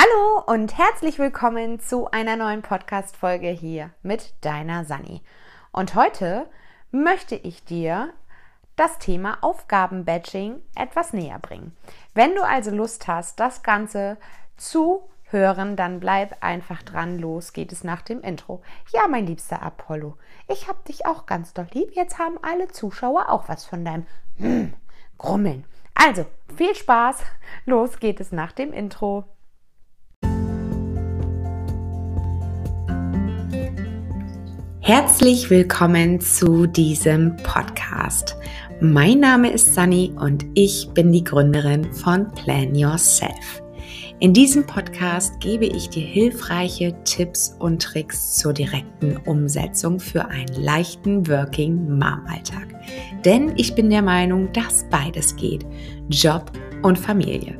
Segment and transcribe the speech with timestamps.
[0.00, 5.22] Hallo und herzlich willkommen zu einer neuen Podcast-Folge hier mit deiner Sani.
[5.72, 6.48] Und heute
[6.92, 8.14] möchte ich dir
[8.76, 11.76] das Thema Aufgabenbatching etwas näher bringen.
[12.14, 14.18] Wenn du also Lust hast, das Ganze
[14.56, 17.18] zu hören, dann bleib einfach dran.
[17.18, 18.62] Los geht es nach dem Intro.
[18.92, 21.96] Ja, mein liebster Apollo, ich hab dich auch ganz doll lieb.
[21.96, 24.06] Jetzt haben alle Zuschauer auch was von deinem
[24.36, 24.74] hm,
[25.18, 25.64] Grummeln.
[25.92, 26.24] Also,
[26.56, 27.16] viel Spaß.
[27.66, 29.24] Los geht es nach dem Intro.
[34.88, 38.38] Herzlich willkommen zu diesem Podcast.
[38.80, 43.62] Mein Name ist Sunny und ich bin die Gründerin von Plan Yourself.
[44.18, 50.54] In diesem Podcast gebe ich dir hilfreiche Tipps und Tricks zur direkten Umsetzung für einen
[50.54, 52.68] leichten Working Mom Alltag.
[53.26, 55.66] Denn ich bin der Meinung, dass beides geht.
[56.08, 56.50] Job
[56.82, 57.58] und Familie.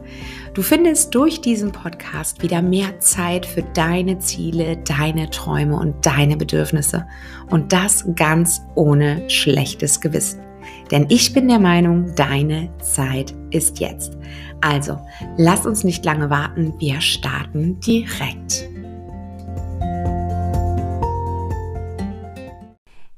[0.54, 6.36] Du findest durch diesen Podcast wieder mehr Zeit für deine Ziele, deine Träume und deine
[6.36, 7.06] Bedürfnisse.
[7.48, 10.40] Und das ganz ohne schlechtes Gewissen.
[10.90, 14.16] Denn ich bin der Meinung, deine Zeit ist jetzt.
[14.60, 14.98] Also,
[15.36, 18.68] lass uns nicht lange warten, wir starten direkt.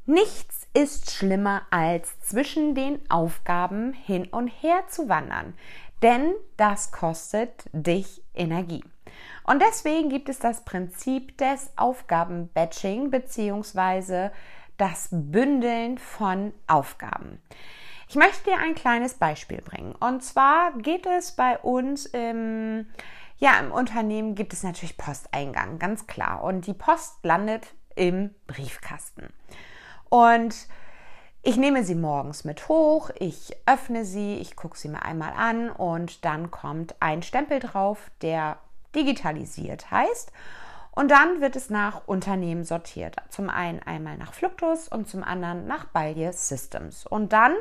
[0.04, 5.54] Nichts ist schlimmer als zwischen den Aufgaben hin und her zu wandern
[6.02, 8.84] denn das kostet dich Energie.
[9.44, 14.30] Und deswegen gibt es das Prinzip des Aufgabenbatching bzw.
[14.76, 17.40] das Bündeln von Aufgaben.
[18.08, 19.94] Ich möchte dir ein kleines Beispiel bringen.
[19.94, 22.86] Und zwar geht es bei uns im,
[23.38, 26.42] ja, im Unternehmen gibt es natürlich Posteingang, ganz klar.
[26.42, 29.32] Und die Post landet im Briefkasten.
[30.08, 30.66] Und
[31.42, 35.70] ich nehme sie morgens mit hoch, ich öffne sie, ich gucke sie mir einmal an
[35.70, 38.58] und dann kommt ein Stempel drauf, der
[38.94, 40.32] digitalisiert heißt.
[40.92, 43.16] Und dann wird es nach Unternehmen sortiert.
[43.30, 47.06] Zum einen einmal nach Fluctus und zum anderen nach Balje Systems.
[47.06, 47.54] Und dann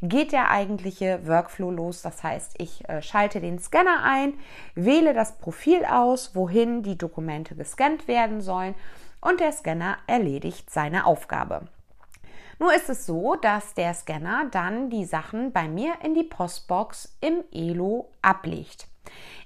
[0.00, 2.00] geht der eigentliche Workflow los.
[2.02, 4.32] Das heißt, ich äh, schalte den Scanner ein,
[4.74, 8.74] wähle das Profil aus, wohin die Dokumente gescannt werden sollen
[9.20, 11.68] und der Scanner erledigt seine Aufgabe.
[12.60, 17.16] Nur ist es so, dass der Scanner dann die Sachen bei mir in die Postbox
[17.22, 18.86] im Elo ablegt.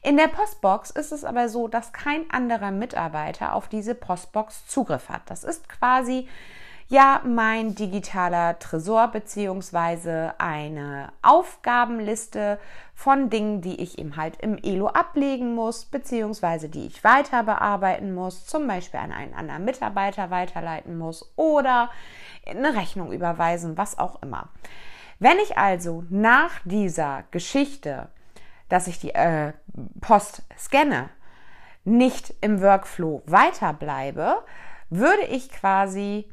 [0.03, 5.09] In der Postbox ist es aber so, dass kein anderer Mitarbeiter auf diese Postbox Zugriff
[5.09, 5.23] hat.
[5.31, 6.29] Das ist quasi
[6.89, 12.59] ja mein digitaler Tresor beziehungsweise eine Aufgabenliste
[12.95, 18.15] von Dingen, die ich eben halt im Elo ablegen muss, beziehungsweise die ich weiter bearbeiten
[18.15, 21.91] muss, zum Beispiel an einen anderen Mitarbeiter weiterleiten muss oder
[22.47, 24.49] eine Rechnung überweisen, was auch immer.
[25.19, 28.09] Wenn ich also nach dieser Geschichte,
[28.69, 29.53] dass ich die äh,
[30.01, 31.09] Post scanne,
[31.85, 34.43] nicht im Workflow weiterbleibe,
[34.91, 36.31] würde ich quasi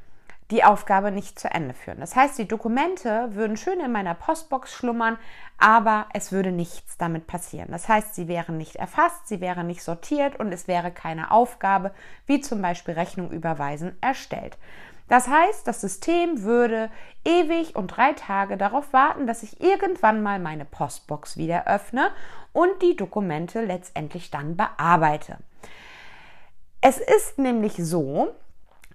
[0.51, 1.99] die Aufgabe nicht zu Ende führen.
[1.99, 5.17] Das heißt, die Dokumente würden schön in meiner Postbox schlummern,
[5.57, 7.69] aber es würde nichts damit passieren.
[7.71, 11.91] Das heißt, sie wären nicht erfasst, sie wären nicht sortiert und es wäre keine Aufgabe,
[12.25, 14.57] wie zum Beispiel Rechnung überweisen, erstellt.
[15.07, 16.89] Das heißt, das System würde
[17.25, 22.11] ewig und drei Tage darauf warten, dass ich irgendwann mal meine Postbox wieder öffne
[22.53, 25.37] und die Dokumente letztendlich dann bearbeite.
[26.79, 28.33] Es ist nämlich so,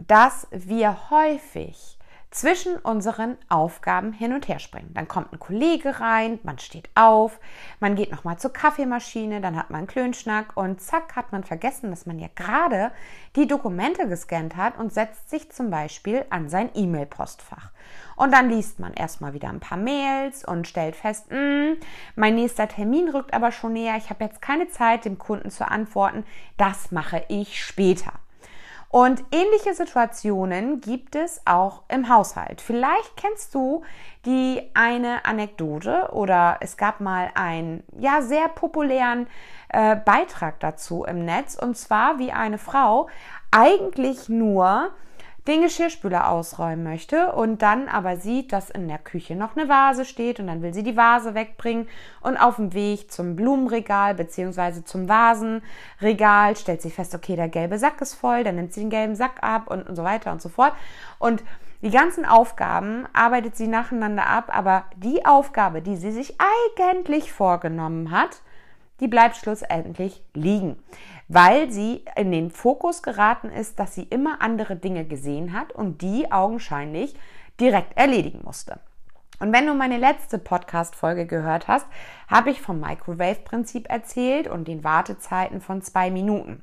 [0.06, 1.96] dass wir häufig
[2.36, 4.92] zwischen unseren Aufgaben hin und her springen.
[4.92, 7.40] Dann kommt ein Kollege rein, man steht auf,
[7.80, 11.88] man geht nochmal zur Kaffeemaschine, dann hat man einen Klönschnack und zack hat man vergessen,
[11.88, 12.90] dass man ja gerade
[13.36, 17.70] die Dokumente gescannt hat und setzt sich zum Beispiel an sein E-Mail-Postfach.
[18.16, 21.78] Und dann liest man erstmal wieder ein paar Mails und stellt fest, hm,
[22.16, 25.66] mein nächster Termin rückt aber schon näher, ich habe jetzt keine Zeit, dem Kunden zu
[25.66, 26.24] antworten,
[26.58, 28.12] das mache ich später.
[28.96, 32.62] Und ähnliche Situationen gibt es auch im Haushalt.
[32.62, 33.82] Vielleicht kennst du
[34.24, 39.26] die eine Anekdote oder es gab mal einen ja sehr populären
[39.68, 43.10] äh, Beitrag dazu im Netz und zwar wie eine Frau
[43.50, 44.92] eigentlich nur
[45.46, 50.04] den Geschirrspüler ausräumen möchte und dann aber sieht, dass in der Küche noch eine Vase
[50.04, 51.88] steht und dann will sie die Vase wegbringen
[52.20, 54.82] und auf dem Weg zum Blumenregal bzw.
[54.84, 58.90] zum Vasenregal stellt sie fest, okay, der gelbe Sack ist voll, dann nimmt sie den
[58.90, 60.72] gelben Sack ab und, und so weiter und so fort
[61.18, 61.44] und
[61.82, 66.34] die ganzen Aufgaben arbeitet sie nacheinander ab, aber die Aufgabe, die sie sich
[66.74, 68.40] eigentlich vorgenommen hat,
[69.00, 70.76] die bleibt schlussendlich liegen
[71.28, 76.02] weil sie in den Fokus geraten ist, dass sie immer andere Dinge gesehen hat und
[76.02, 77.14] die augenscheinlich
[77.60, 78.80] direkt erledigen musste.
[79.38, 81.86] Und wenn du meine letzte Podcast-Folge gehört hast,
[82.26, 86.62] habe ich vom Microwave-Prinzip erzählt und den Wartezeiten von zwei Minuten.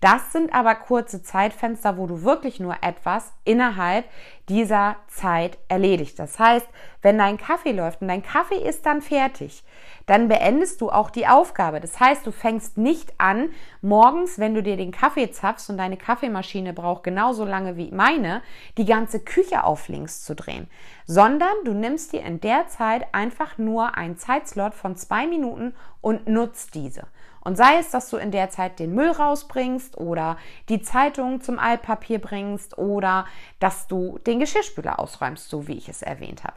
[0.00, 4.04] Das sind aber kurze Zeitfenster, wo du wirklich nur etwas innerhalb
[4.48, 6.18] dieser Zeit erledigt.
[6.18, 6.66] Das heißt,
[7.00, 9.64] wenn dein Kaffee läuft und dein Kaffee ist dann fertig,
[10.04, 11.80] dann beendest du auch die Aufgabe.
[11.80, 13.50] Das heißt, du fängst nicht an,
[13.80, 18.42] morgens, wenn du dir den Kaffee zapfst und deine Kaffeemaschine braucht genauso lange wie meine,
[18.76, 20.68] die ganze Küche auf links zu drehen,
[21.06, 26.28] sondern du nimmst dir in der Zeit einfach nur einen Zeitslot von zwei Minuten und
[26.28, 27.06] nutzt diese.
[27.46, 30.36] Und sei es, dass du in der Zeit den Müll rausbringst oder
[30.68, 33.24] die Zeitung zum Altpapier bringst oder
[33.60, 36.56] dass du den Geschirrspüler ausräumst, so wie ich es erwähnt habe.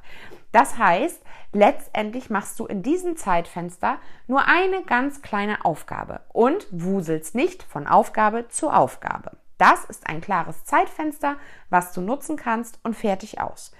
[0.52, 1.22] Das heißt,
[1.54, 7.86] letztendlich machst du in diesem Zeitfenster nur eine ganz kleine Aufgabe und wuselst nicht von
[7.86, 9.34] Aufgabe zu Aufgabe.
[9.60, 11.36] Das ist ein klares Zeitfenster,
[11.70, 13.74] was du nutzen kannst und fertig aus.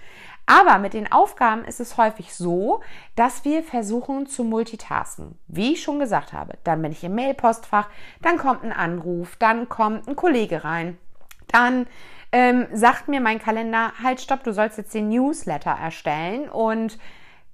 [0.50, 2.80] Aber mit den Aufgaben ist es häufig so,
[3.14, 5.38] dass wir versuchen zu multitasken.
[5.46, 7.88] Wie ich schon gesagt habe, dann bin ich im Mailpostfach,
[8.20, 10.98] dann kommt ein Anruf, dann kommt ein Kollege rein,
[11.46, 11.86] dann
[12.32, 16.98] ähm, sagt mir mein Kalender, halt stopp, du sollst jetzt den Newsletter erstellen und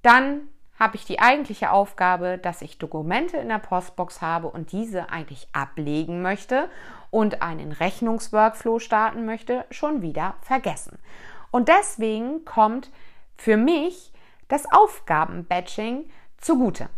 [0.01, 0.49] dann
[0.81, 5.49] habe ich die eigentliche Aufgabe, dass ich Dokumente in der Postbox habe und diese eigentlich
[5.53, 6.71] ablegen möchte
[7.11, 10.99] und einen Rechnungsworkflow starten möchte, schon wieder vergessen.
[11.57, 12.91] Und deswegen kommt
[13.39, 14.13] für mich
[14.49, 16.05] das Aufgabenbatching
[16.37, 16.91] zugute.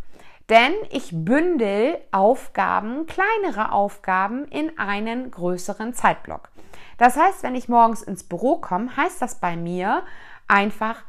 [0.49, 6.49] Denn ich bündel Aufgaben, kleinere Aufgaben in einen größeren Zeitblock.
[6.97, 10.03] Das heißt, wenn ich morgens ins Büro komme, heißt das bei mir
[10.49, 11.05] einfach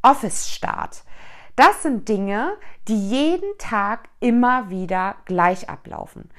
[0.00, 1.02] Office-Start.
[1.56, 2.54] Das sind Dinge,
[2.88, 6.30] die jeden Tag immer wieder gleich ablaufen.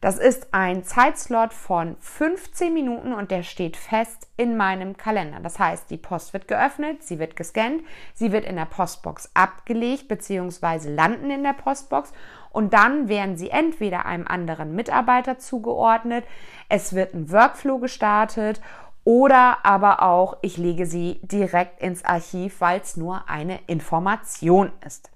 [0.00, 5.40] Das ist ein Zeitslot von 15 Minuten und der steht fest in meinem Kalender.
[5.40, 7.82] Das heißt, die Post wird geöffnet, sie wird gescannt,
[8.14, 10.88] sie wird in der Postbox abgelegt bzw.
[10.90, 12.12] landen in der Postbox
[12.50, 16.24] und dann werden sie entweder einem anderen Mitarbeiter zugeordnet,
[16.68, 18.60] es wird ein Workflow gestartet
[19.02, 25.10] oder aber auch ich lege sie direkt ins Archiv, weil es nur eine Information ist.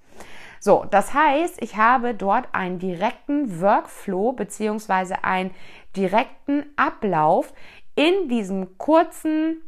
[0.65, 5.51] So, das heißt, ich habe dort einen direkten Workflow beziehungsweise einen
[5.93, 7.53] direkten Ablauf
[7.95, 9.61] in diesem kurzen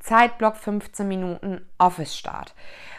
[0.00, 2.56] Zeitblock 15 Minuten Office Start.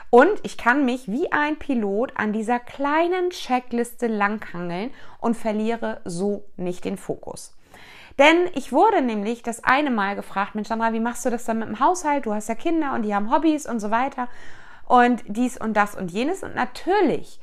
[0.09, 6.45] Und ich kann mich wie ein Pilot an dieser kleinen Checkliste langhangeln und verliere so
[6.55, 7.57] nicht den Fokus.
[8.17, 11.59] Denn ich wurde nämlich das eine Mal gefragt, Mensch Sandra, wie machst du das dann
[11.59, 12.25] mit dem Haushalt?
[12.25, 14.29] Du hast ja Kinder und die haben Hobbys und so weiter
[14.91, 16.43] und dies und das und jenes.
[16.43, 17.39] Und natürlich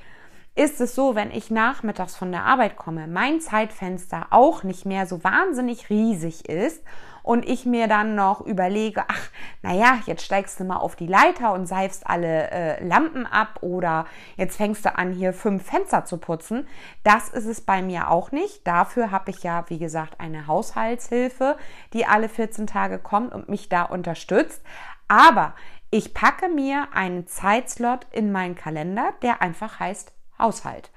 [0.54, 5.06] ist es so, wenn ich nachmittags von der Arbeit komme, mein Zeitfenster auch nicht mehr
[5.06, 6.84] so wahnsinnig riesig ist
[7.22, 9.30] und ich mir dann noch überlege, ach,
[9.62, 14.04] naja, jetzt steigst du mal auf die Leiter und seifst alle äh, Lampen ab oder
[14.36, 16.66] jetzt fängst du an, hier fünf Fenster zu putzen.
[17.02, 18.66] Das ist es bei mir auch nicht.
[18.66, 21.56] Dafür habe ich ja, wie gesagt, eine Haushaltshilfe,
[21.94, 24.62] die alle 14 Tage kommt und mich da unterstützt.
[25.08, 25.54] Aber
[25.90, 30.90] ich packe mir einen Zeitslot in meinen Kalender, der einfach heißt Haushalt.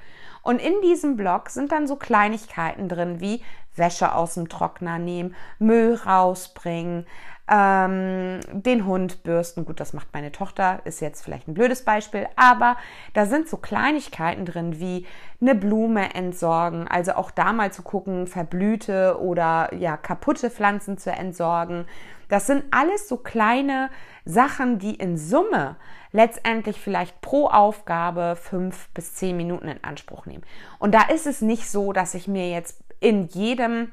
[0.43, 3.41] Und in diesem Blog sind dann so Kleinigkeiten drin wie
[3.75, 7.05] Wäsche aus dem Trockner nehmen, Müll rausbringen,
[7.49, 9.65] ähm, den Hund bürsten.
[9.65, 12.77] Gut, das macht meine Tochter, ist jetzt vielleicht ein blödes Beispiel, aber
[13.13, 15.05] da sind so Kleinigkeiten drin wie
[15.41, 21.12] eine Blume entsorgen, also auch da mal zu gucken, verblühte oder ja kaputte Pflanzen zu
[21.12, 21.86] entsorgen.
[22.29, 23.89] Das sind alles so kleine
[24.24, 25.75] Sachen, die in Summe
[26.13, 30.43] letztendlich vielleicht pro Aufgabe fünf bis zehn Minuten in Anspruch nehmen.
[30.79, 33.91] Und da ist es nicht so, dass ich mir jetzt in jedem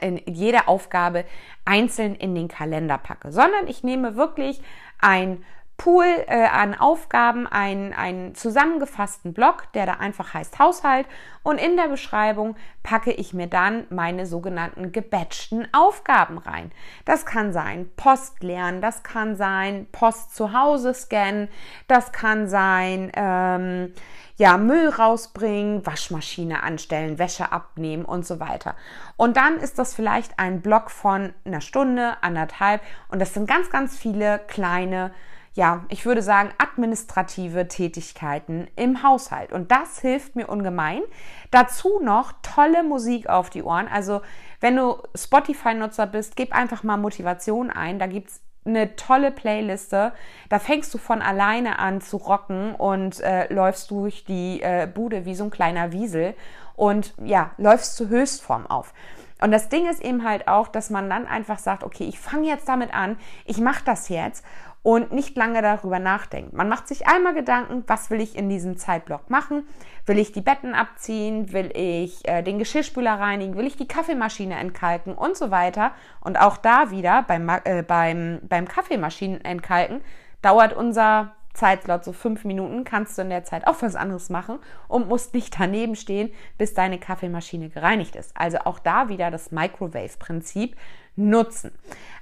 [0.00, 1.24] in jede Aufgabe
[1.64, 4.60] einzeln in den Kalender packe, sondern ich nehme wirklich
[5.00, 5.44] ein
[5.78, 11.06] Pool äh, an Aufgaben, einen, einen zusammengefassten Block, der da einfach heißt Haushalt.
[11.44, 16.72] Und in der Beschreibung packe ich mir dann meine sogenannten gebatchten Aufgaben rein.
[17.04, 21.48] Das kann sein Post lernen, das kann sein Post zu Hause scannen,
[21.86, 23.94] das kann sein ähm,
[24.36, 28.74] ja Müll rausbringen, Waschmaschine anstellen, Wäsche abnehmen und so weiter.
[29.16, 33.70] Und dann ist das vielleicht ein Block von einer Stunde, anderthalb und das sind ganz,
[33.70, 35.12] ganz viele kleine
[35.58, 39.52] ja, ich würde sagen, administrative Tätigkeiten im Haushalt.
[39.52, 41.02] Und das hilft mir ungemein.
[41.50, 43.88] Dazu noch tolle Musik auf die Ohren.
[43.88, 44.20] Also,
[44.60, 47.98] wenn du Spotify-Nutzer bist, gib einfach mal Motivation ein.
[47.98, 50.12] Da gibt es eine tolle Playliste.
[50.48, 55.24] Da fängst du von alleine an zu rocken und äh, läufst durch die äh, Bude
[55.24, 56.34] wie so ein kleiner Wiesel
[56.76, 58.94] und ja, läufst zur Höchstform auf.
[59.40, 62.48] Und das Ding ist eben halt auch, dass man dann einfach sagt, okay, ich fange
[62.48, 64.44] jetzt damit an, ich mache das jetzt
[64.82, 66.52] und nicht lange darüber nachdenkt.
[66.52, 69.64] Man macht sich einmal Gedanken, was will ich in diesem Zeitblock machen?
[70.06, 71.52] Will ich die Betten abziehen?
[71.52, 73.56] Will ich äh, den Geschirrspüler reinigen?
[73.56, 75.92] Will ich die Kaffeemaschine entkalken und so weiter?
[76.20, 80.00] Und auch da wieder beim, äh, beim, beim Kaffeemaschinen entkalken
[80.42, 84.60] dauert unser Zeitslot, so fünf Minuten, kannst du in der Zeit auch was anderes machen
[84.86, 88.30] und musst nicht daneben stehen, bis deine Kaffeemaschine gereinigt ist.
[88.36, 90.76] Also auch da wieder das Microwave-Prinzip
[91.16, 91.72] nutzen.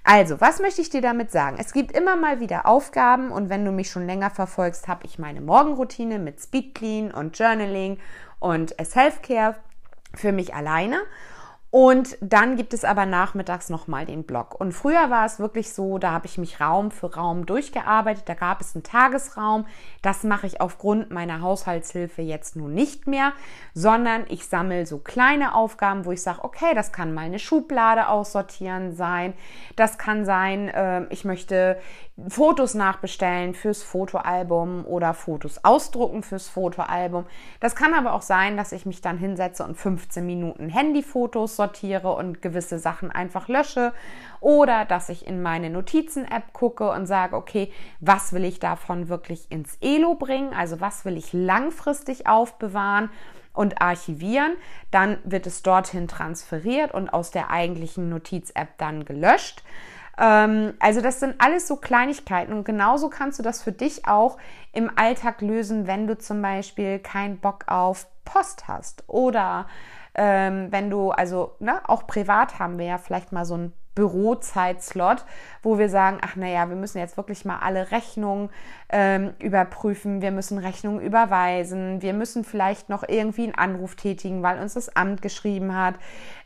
[0.08, 1.56] Also, was möchte ich dir damit sagen?
[1.58, 5.18] Es gibt immer mal wieder Aufgaben und wenn du mich schon länger verfolgst, habe ich
[5.18, 7.98] meine Morgenroutine mit Speed Clean und Journaling
[8.38, 9.56] und Self-Care
[10.14, 10.98] für mich alleine.
[11.70, 14.58] Und dann gibt es aber nachmittags nochmal den Blog.
[14.58, 18.28] Und früher war es wirklich so, da habe ich mich Raum für Raum durchgearbeitet.
[18.28, 19.66] Da gab es einen Tagesraum.
[20.00, 23.32] Das mache ich aufgrund meiner Haushaltshilfe jetzt nun nicht mehr,
[23.74, 28.08] sondern ich sammle so kleine Aufgaben, wo ich sage, okay, das kann mal eine Schublade
[28.08, 29.34] aussortieren sein.
[29.74, 31.78] Das kann sein, äh, ich möchte
[32.28, 37.26] Fotos nachbestellen fürs Fotoalbum oder Fotos ausdrucken fürs Fotoalbum.
[37.60, 42.12] Das kann aber auch sein, dass ich mich dann hinsetze und 15 Minuten Handyfotos sortiere
[42.12, 43.92] und gewisse Sachen einfach lösche
[44.40, 49.50] oder dass ich in meine Notizen-App gucke und sage, okay, was will ich davon wirklich
[49.50, 50.52] ins Elo bringen?
[50.52, 53.10] Also was will ich langfristig aufbewahren?
[53.52, 54.52] und archivieren.
[54.90, 59.64] Dann wird es dorthin transferiert und aus der eigentlichen Notiz-App dann gelöscht.
[60.18, 64.38] Ähm, also das sind alles so Kleinigkeiten und genauso kannst du das für dich auch
[64.72, 69.66] im Alltag lösen, wenn du zum Beispiel keinen Bock auf Post hast oder
[70.16, 75.24] ähm, wenn du, also ne, auch privat haben wir ja vielleicht mal so ein Bürozeitslot,
[75.62, 78.50] wo wir sagen, ach naja, wir müssen jetzt wirklich mal alle Rechnungen
[78.88, 84.60] ähm, überprüfen, wir müssen Rechnungen überweisen, wir müssen vielleicht noch irgendwie einen Anruf tätigen, weil
[84.60, 85.96] uns das Amt geschrieben hat.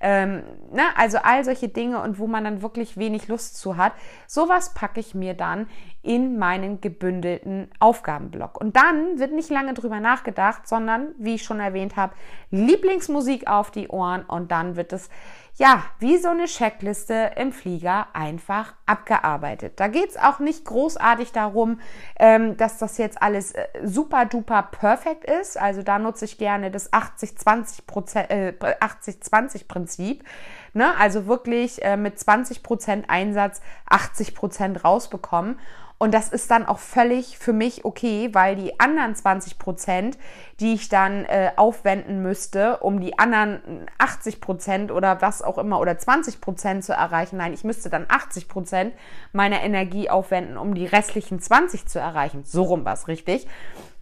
[0.00, 0.42] Ähm,
[0.72, 3.92] ne, also all solche Dinge und wo man dann wirklich wenig Lust zu hat,
[4.26, 5.66] sowas packe ich mir dann
[6.02, 8.58] in meinen gebündelten Aufgabenblock.
[8.58, 12.14] Und dann wird nicht lange drüber nachgedacht, sondern, wie ich schon erwähnt habe,
[12.50, 15.10] Lieblingsmusik auf die Ohren und dann wird es
[15.60, 19.74] ja, wie so eine Checkliste im Flieger einfach abgearbeitet.
[19.76, 21.80] Da geht es auch nicht großartig darum,
[22.30, 25.60] ähm, dass das jetzt alles äh, super duper perfekt ist.
[25.60, 30.22] Also da nutze ich gerne das 80-20 äh, 80-20 Prinzip.
[30.72, 30.96] Ne?
[30.96, 33.60] Also wirklich äh, mit 20% Einsatz
[33.90, 35.58] 80% rausbekommen.
[36.02, 40.16] Und das ist dann auch völlig für mich okay, weil die anderen 20 Prozent,
[40.58, 45.78] die ich dann äh, aufwenden müsste, um die anderen 80 Prozent oder was auch immer
[45.78, 48.94] oder 20 Prozent zu erreichen, nein, ich müsste dann 80 Prozent
[49.34, 52.44] meiner Energie aufwenden, um die restlichen 20 zu erreichen.
[52.44, 53.46] So rum war es richtig.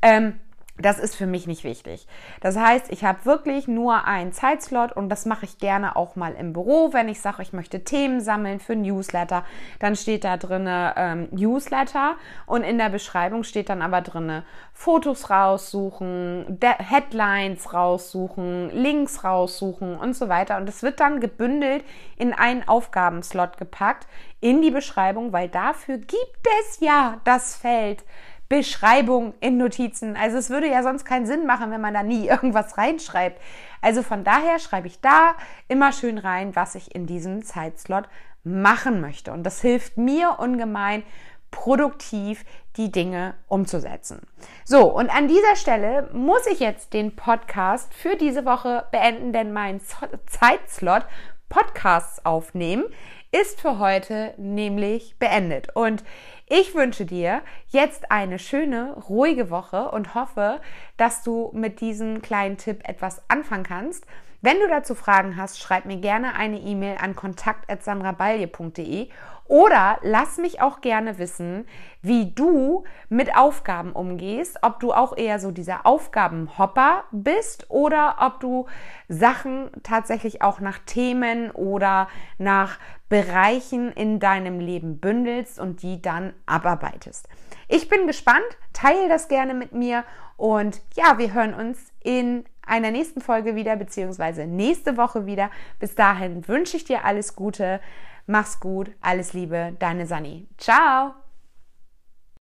[0.00, 0.38] Ähm,
[0.80, 2.06] das ist für mich nicht wichtig.
[2.40, 6.34] Das heißt, ich habe wirklich nur einen Zeitslot und das mache ich gerne auch mal
[6.34, 9.44] im Büro, wenn ich sage, ich möchte Themen sammeln für Newsletter.
[9.80, 12.14] Dann steht da drinne ähm, Newsletter
[12.46, 20.14] und in der Beschreibung steht dann aber drinne Fotos raussuchen, Headlines raussuchen, Links raussuchen und
[20.14, 20.56] so weiter.
[20.56, 21.84] Und das wird dann gebündelt
[22.16, 24.06] in einen Aufgabenslot gepackt
[24.40, 28.04] in die Beschreibung, weil dafür gibt es ja das Feld
[28.48, 30.16] Beschreibung in Notizen.
[30.16, 33.40] Also es würde ja sonst keinen Sinn machen, wenn man da nie irgendwas reinschreibt.
[33.80, 35.34] Also von daher schreibe ich da
[35.68, 38.08] immer schön rein, was ich in diesem Zeitslot
[38.44, 39.32] machen möchte.
[39.32, 41.02] Und das hilft mir ungemein,
[41.50, 42.44] produktiv
[42.76, 44.20] die Dinge umzusetzen.
[44.64, 49.52] So, und an dieser Stelle muss ich jetzt den Podcast für diese Woche beenden, denn
[49.52, 49.80] mein
[50.26, 51.04] Zeitslot
[51.48, 52.84] Podcasts aufnehmen
[53.30, 55.74] ist für heute nämlich beendet.
[55.74, 56.04] Und
[56.46, 60.60] ich wünsche dir jetzt eine schöne, ruhige Woche und hoffe,
[60.96, 64.06] dass du mit diesem kleinen Tipp etwas anfangen kannst.
[64.40, 69.08] Wenn du dazu Fragen hast, schreib mir gerne eine E-Mail an kontakt.sandrabalje.de
[69.48, 71.66] oder lass mich auch gerne wissen,
[72.02, 78.40] wie du mit Aufgaben umgehst, ob du auch eher so dieser Aufgabenhopper bist oder ob
[78.40, 78.66] du
[79.08, 82.78] Sachen tatsächlich auch nach Themen oder nach
[83.08, 87.28] Bereichen in deinem Leben bündelst und die dann abarbeitest.
[87.68, 90.04] Ich bin gespannt, teile das gerne mit mir
[90.36, 95.50] und ja, wir hören uns in einer nächsten Folge wieder, beziehungsweise nächste Woche wieder.
[95.80, 97.80] Bis dahin wünsche ich dir alles Gute,
[98.28, 100.46] mach's gut, alles Liebe, deine Sani.
[100.56, 101.14] Ciao!